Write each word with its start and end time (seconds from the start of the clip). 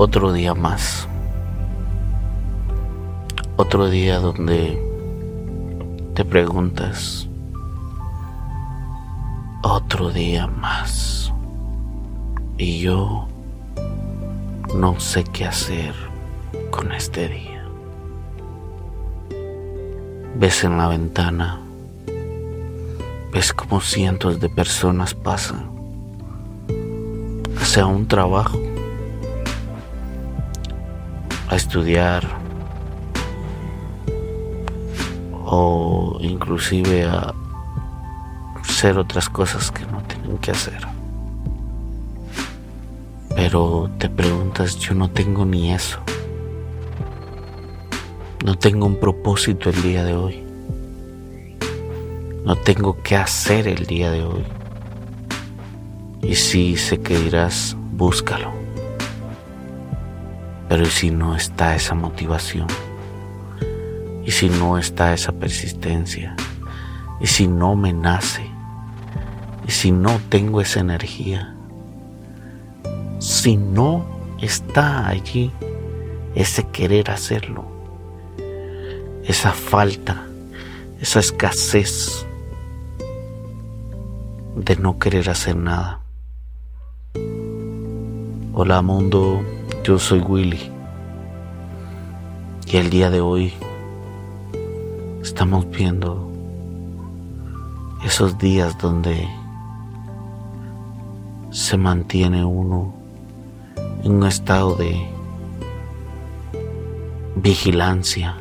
otro 0.00 0.32
día 0.32 0.54
más. 0.54 1.08
Otro 3.56 3.90
día 3.90 4.20
donde 4.20 4.80
te 6.14 6.24
preguntas, 6.24 7.28
otro 9.62 10.10
día 10.12 10.46
más. 10.46 11.32
Y 12.58 12.78
yo 12.78 13.26
no 14.72 15.00
sé 15.00 15.24
qué 15.24 15.46
hacer 15.46 15.92
con 16.70 16.92
este 16.92 17.28
día. 17.28 17.64
Ves 20.36 20.62
en 20.62 20.78
la 20.78 20.86
ventana, 20.86 21.58
ves 23.32 23.52
como 23.52 23.80
cientos 23.80 24.38
de 24.38 24.48
personas 24.48 25.14
pasan 25.14 25.68
hacia 27.60 27.84
un 27.86 28.06
trabajo 28.06 28.60
estudiar 31.58 32.26
o 35.44 36.16
inclusive 36.20 37.04
a 37.04 37.34
hacer 38.60 38.96
otras 38.96 39.28
cosas 39.28 39.70
que 39.70 39.84
no 39.86 40.00
tienen 40.02 40.38
que 40.38 40.52
hacer. 40.52 40.86
Pero 43.34 43.90
te 43.98 44.08
preguntas, 44.08 44.78
yo 44.78 44.94
no 44.94 45.10
tengo 45.10 45.44
ni 45.44 45.72
eso. 45.72 45.98
No 48.44 48.56
tengo 48.56 48.86
un 48.86 48.96
propósito 48.96 49.70
el 49.70 49.82
día 49.82 50.04
de 50.04 50.14
hoy. 50.14 50.44
No 52.44 52.56
tengo 52.56 53.02
qué 53.02 53.16
hacer 53.16 53.66
el 53.68 53.86
día 53.86 54.10
de 54.10 54.22
hoy. 54.22 54.44
Y 56.22 56.34
si 56.34 56.76
sé 56.76 57.00
que 57.00 57.18
dirás, 57.18 57.76
búscalo. 57.92 58.67
Pero 60.68 60.82
¿y 60.82 60.90
si 60.90 61.10
no 61.10 61.34
está 61.34 61.74
esa 61.74 61.94
motivación? 61.94 62.66
¿Y 64.24 64.30
si 64.30 64.50
no 64.50 64.76
está 64.76 65.14
esa 65.14 65.32
persistencia? 65.32 66.36
¿Y 67.20 67.26
si 67.26 67.48
no 67.48 67.74
me 67.74 67.92
nace? 67.94 68.46
¿Y 69.66 69.70
si 69.70 69.90
no 69.90 70.20
tengo 70.28 70.60
esa 70.60 70.80
energía? 70.80 71.54
Si 73.18 73.56
no 73.56 74.04
está 74.40 75.08
allí 75.08 75.50
ese 76.34 76.64
querer 76.68 77.10
hacerlo, 77.10 77.64
esa 79.24 79.52
falta, 79.52 80.26
esa 81.00 81.20
escasez 81.20 82.26
de 84.56 84.76
no 84.76 84.98
querer 84.98 85.30
hacer 85.30 85.56
nada. 85.56 86.00
Hola 88.52 88.82
mundo, 88.82 89.42
yo 89.88 89.98
soy 89.98 90.20
Willy. 90.20 90.70
Y 92.66 92.76
el 92.76 92.90
día 92.90 93.08
de 93.08 93.22
hoy 93.22 93.54
estamos 95.22 95.66
viendo 95.70 96.30
esos 98.04 98.36
días 98.36 98.76
donde 98.76 99.26
se 101.50 101.78
mantiene 101.78 102.44
uno 102.44 102.92
en 104.04 104.12
un 104.12 104.26
estado 104.26 104.74
de 104.74 104.94
vigilancia, 107.36 108.36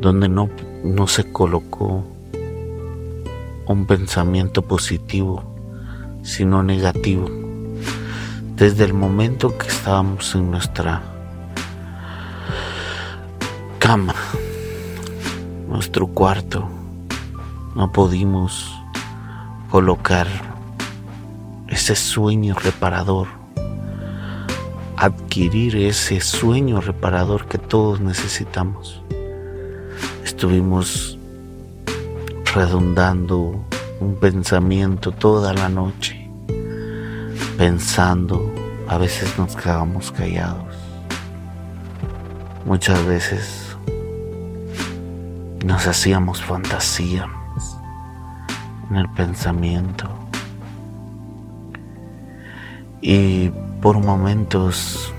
donde 0.00 0.28
no, 0.28 0.48
no 0.84 1.08
se 1.08 1.32
colocó 1.32 2.04
un 3.66 3.84
pensamiento 3.84 4.62
positivo, 4.62 5.42
sino 6.22 6.62
negativo 6.62 7.43
desde 8.56 8.84
el 8.84 8.94
momento 8.94 9.58
que 9.58 9.66
estábamos 9.66 10.32
en 10.36 10.50
nuestra 10.50 11.02
cama, 13.80 14.14
nuestro 15.68 16.06
cuarto, 16.06 16.68
no 17.74 17.90
pudimos 17.90 18.72
colocar 19.70 20.28
ese 21.66 21.96
sueño 21.96 22.54
reparador, 22.54 23.26
adquirir 24.96 25.76
ese 25.76 26.20
sueño 26.20 26.80
reparador 26.80 27.46
que 27.46 27.58
todos 27.58 28.00
necesitamos. 28.00 29.02
Estuvimos 30.22 31.18
redundando 32.54 33.64
un 34.00 34.14
pensamiento 34.14 35.10
toda 35.10 35.52
la 35.52 35.68
noche 35.68 36.23
pensando, 37.56 38.52
a 38.88 38.98
veces 38.98 39.38
nos 39.38 39.54
quedamos 39.56 40.10
callados. 40.12 40.74
Muchas 42.64 43.04
veces 43.06 43.76
nos 45.64 45.86
hacíamos 45.86 46.42
fantasías 46.42 47.28
en 48.90 48.96
el 48.96 49.08
pensamiento. 49.10 50.08
Y 53.00 53.50
por 53.80 53.98
momentos 53.98 55.12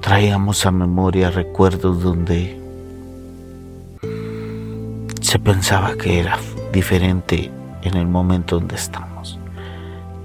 traíamos 0.00 0.64
a 0.64 0.70
memoria 0.70 1.30
recuerdos 1.30 2.02
donde 2.02 2.60
se 5.20 5.38
pensaba 5.40 5.96
que 5.96 6.20
era 6.20 6.38
diferente 6.72 7.50
en 7.82 7.96
el 7.96 8.06
momento 8.06 8.60
donde 8.60 8.76
estamos. 8.76 9.38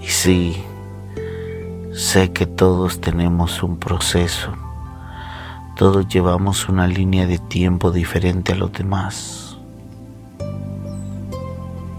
Y 0.02 0.08
sí, 0.08 0.64
sé 1.94 2.32
que 2.32 2.48
todos 2.48 3.02
tenemos 3.02 3.62
un 3.62 3.78
proceso, 3.78 4.52
todos 5.76 6.08
llevamos 6.08 6.68
una 6.68 6.88
línea 6.88 7.28
de 7.28 7.38
tiempo 7.38 7.92
diferente 7.92 8.54
a 8.54 8.56
los 8.56 8.74
demás. 8.74 9.58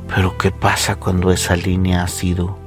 Pero 0.08 0.36
¿qué 0.36 0.50
pasa 0.50 0.96
cuando 0.96 1.30
esa 1.30 1.54
línea 1.54 2.02
ha 2.02 2.08
sido 2.08 2.58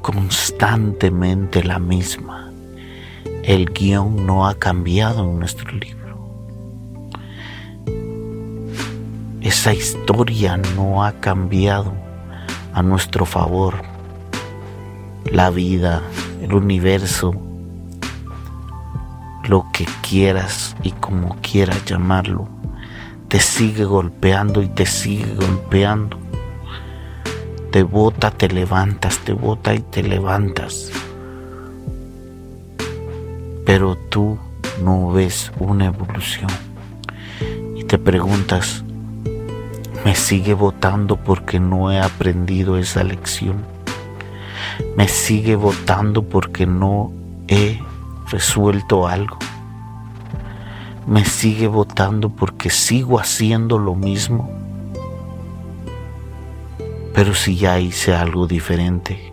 constantemente 0.00 1.62
la 1.62 1.78
misma? 1.78 2.50
El 3.42 3.66
guion 3.66 4.24
no 4.24 4.48
ha 4.48 4.54
cambiado 4.54 5.22
en 5.24 5.38
nuestro 5.38 5.70
libro. 5.72 6.16
Esa 9.42 9.74
historia 9.74 10.56
no 10.56 11.04
ha 11.04 11.12
cambiado 11.12 11.92
a 12.72 12.82
nuestro 12.82 13.26
favor 13.26 13.95
la 15.30 15.50
vida, 15.50 16.02
el 16.42 16.54
universo, 16.54 17.34
lo 19.48 19.66
que 19.72 19.86
quieras 20.02 20.76
y 20.82 20.92
como 20.92 21.36
quieras 21.40 21.84
llamarlo, 21.84 22.48
te 23.28 23.40
sigue 23.40 23.84
golpeando 23.84 24.62
y 24.62 24.68
te 24.68 24.86
sigue 24.86 25.34
golpeando. 25.34 26.18
Te 27.70 27.82
bota, 27.82 28.30
te 28.30 28.48
levantas, 28.48 29.18
te 29.18 29.32
bota 29.32 29.74
y 29.74 29.80
te 29.80 30.02
levantas. 30.02 30.90
Pero 33.64 33.96
tú 33.96 34.38
no 34.82 35.12
ves 35.12 35.52
una 35.58 35.86
evolución. 35.86 36.50
Y 37.74 37.84
te 37.84 37.98
preguntas, 37.98 38.84
¿me 40.04 40.14
sigue 40.14 40.54
votando 40.54 41.16
porque 41.16 41.60
no 41.60 41.92
he 41.92 42.00
aprendido 42.00 42.78
esa 42.78 43.02
lección? 43.04 43.75
Me 44.96 45.08
sigue 45.08 45.56
votando 45.56 46.22
porque 46.22 46.66
no 46.66 47.12
he 47.48 47.78
resuelto 48.30 49.06
algo. 49.06 49.38
Me 51.06 51.24
sigue 51.24 51.68
votando 51.68 52.30
porque 52.30 52.70
sigo 52.70 53.20
haciendo 53.20 53.78
lo 53.78 53.94
mismo. 53.94 54.50
Pero 57.14 57.34
si 57.34 57.56
ya 57.56 57.78
hice 57.78 58.14
algo 58.14 58.46
diferente 58.46 59.32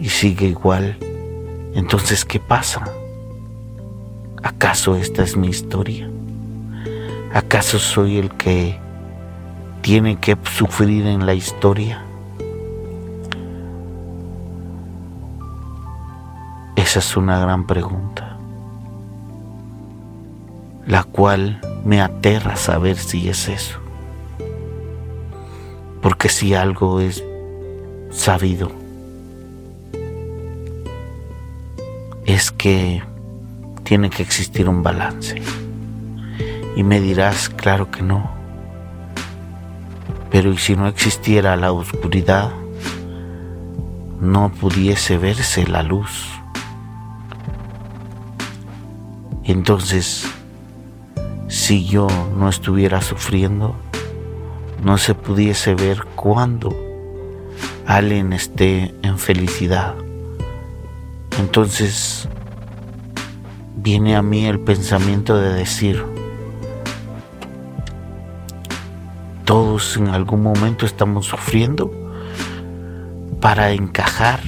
y 0.00 0.08
sigue 0.08 0.46
igual, 0.46 0.96
entonces 1.74 2.24
¿qué 2.24 2.40
pasa? 2.40 2.84
¿Acaso 4.42 4.96
esta 4.96 5.22
es 5.22 5.36
mi 5.36 5.48
historia? 5.48 6.08
¿Acaso 7.32 7.78
soy 7.78 8.18
el 8.18 8.30
que 8.30 8.78
tiene 9.82 10.16
que 10.16 10.36
sufrir 10.56 11.06
en 11.06 11.26
la 11.26 11.34
historia? 11.34 12.04
Esa 16.94 17.00
es 17.00 17.16
una 17.16 17.40
gran 17.40 17.66
pregunta, 17.66 18.36
la 20.86 21.02
cual 21.02 21.60
me 21.84 22.00
aterra 22.00 22.54
saber 22.54 22.96
si 22.98 23.28
es 23.28 23.48
eso. 23.48 23.80
Porque 26.00 26.28
si 26.28 26.54
algo 26.54 27.00
es 27.00 27.24
sabido, 28.12 28.70
es 32.26 32.52
que 32.52 33.02
tiene 33.82 34.08
que 34.08 34.22
existir 34.22 34.68
un 34.68 34.84
balance. 34.84 35.42
Y 36.76 36.84
me 36.84 37.00
dirás, 37.00 37.48
claro 37.48 37.90
que 37.90 38.02
no. 38.02 38.30
Pero 40.30 40.52
¿y 40.52 40.58
si 40.58 40.76
no 40.76 40.86
existiera 40.86 41.56
la 41.56 41.72
oscuridad? 41.72 42.52
no 44.20 44.52
pudiese 44.52 45.18
verse 45.18 45.66
la 45.66 45.82
luz. 45.82 46.43
Entonces, 49.44 50.26
si 51.48 51.84
yo 51.84 52.08
no 52.36 52.48
estuviera 52.48 53.02
sufriendo, 53.02 53.76
no 54.82 54.98
se 54.98 55.14
pudiese 55.14 55.74
ver 55.74 56.04
cuando 56.14 56.74
alguien 57.86 58.32
esté 58.32 58.94
en 59.02 59.18
felicidad. 59.18 59.94
Entonces 61.38 62.28
viene 63.76 64.16
a 64.16 64.22
mí 64.22 64.46
el 64.46 64.60
pensamiento 64.60 65.36
de 65.36 65.52
decir, 65.52 66.04
todos 69.44 69.98
en 69.98 70.08
algún 70.08 70.42
momento 70.42 70.86
estamos 70.86 71.26
sufriendo 71.26 71.90
para 73.40 73.72
encajar 73.72 74.40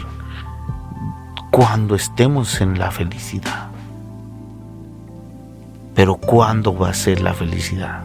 cuando 1.51 1.95
estemos 1.95 2.61
en 2.61 2.79
la 2.79 2.91
felicidad. 2.91 3.66
Pero 5.97 6.17
¿cuándo 6.17 6.77
va 6.77 6.91
a 6.91 6.95
ser 6.95 7.23
la 7.23 7.33
felicidad? 7.33 8.05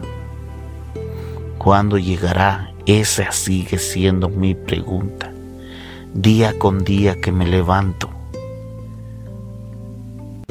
¿Cuándo 1.58 1.98
llegará? 1.98 2.72
Esa 2.86 3.30
sigue 3.32 3.76
siendo 3.76 4.30
mi 4.30 4.54
pregunta. 4.54 5.30
Día 6.14 6.58
con 6.58 6.84
día 6.84 7.20
que 7.20 7.32
me 7.32 7.46
levanto. 7.46 8.08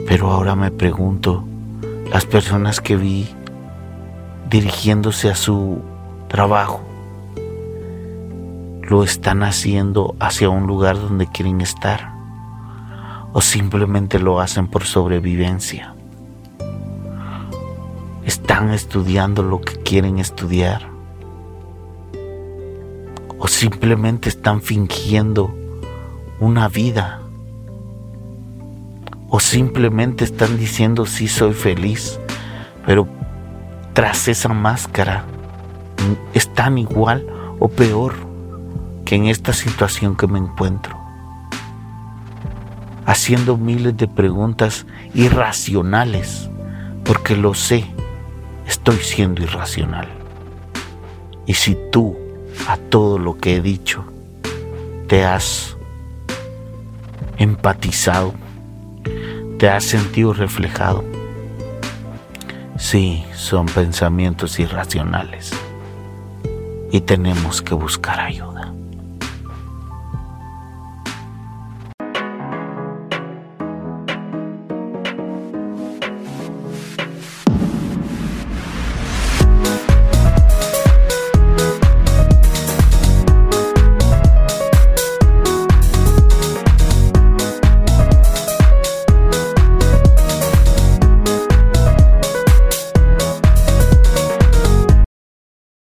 Pero 0.08 0.30
ahora 0.30 0.56
me 0.56 0.70
pregunto, 0.70 1.44
las 2.14 2.28
personas 2.28 2.80
que 2.80 2.96
vi 2.96 3.28
dirigiéndose 4.52 5.32
a 5.32 5.36
su 5.36 5.82
trabajo, 6.28 6.82
¿lo 8.84 9.04
están 9.04 9.42
haciendo 9.42 10.16
hacia 10.20 10.50
un 10.50 10.68
lugar 10.68 10.96
donde 10.96 11.26
quieren 11.26 11.62
estar? 11.62 12.14
¿O 13.34 13.42
simplemente 13.42 14.20
lo 14.20 14.40
hacen 14.40 14.68
por 14.68 14.84
sobrevivencia? 14.84 15.96
¿Están 18.52 18.72
estudiando 18.72 19.44
lo 19.44 19.62
que 19.62 19.78
quieren 19.78 20.20
estudiar? 20.20 20.82
¿O 23.40 23.48
simplemente 23.48 24.28
están 24.28 24.62
fingiendo 24.62 25.56
una 26.42 26.68
vida? 26.68 27.22
¿O 29.30 29.40
simplemente 29.40 30.26
están 30.26 30.58
diciendo 30.58 31.06
sí 31.06 31.30
soy 31.30 31.54
feliz, 31.54 32.20
pero 32.86 33.08
tras 33.94 34.28
esa 34.28 34.50
máscara 34.50 35.24
están 36.34 36.78
igual 36.78 37.26
o 37.58 37.70
peor 37.70 38.16
que 39.06 39.16
en 39.16 39.28
esta 39.28 39.54
situación 39.54 40.18
que 40.18 40.28
me 40.28 40.40
encuentro? 40.40 41.00
Haciendo 43.06 43.56
miles 43.56 43.96
de 43.96 44.10
preguntas 44.10 44.86
irracionales, 45.14 46.50
porque 47.06 47.38
lo 47.38 47.54
sé, 47.54 47.86
estoy 48.72 49.00
siendo 49.00 49.44
irracional. 49.44 50.08
Y 51.46 51.56
si 51.56 51.78
tú 51.92 52.18
a 52.68 52.78
todo 52.78 53.20
lo 53.20 53.38
que 53.38 53.58
he 53.58 53.62
dicho 53.62 54.06
te 55.08 55.26
has 55.26 55.76
empatizado, 57.38 58.34
te 59.60 59.70
has 59.70 59.84
sentido 59.84 60.34
reflejado, 60.34 61.04
sí, 62.78 63.26
son 63.36 63.66
pensamientos 63.66 64.58
irracionales 64.58 65.52
y 66.92 67.02
tenemos 67.02 67.62
que 67.62 67.74
buscar 67.74 68.22
ayuda. 68.22 68.71